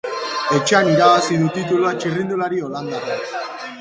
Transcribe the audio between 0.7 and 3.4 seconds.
irabazi du titulua txirrindulari holandarrak.